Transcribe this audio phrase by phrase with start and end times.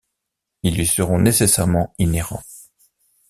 [0.63, 2.41] Ils lui sont nécessairement inhérents.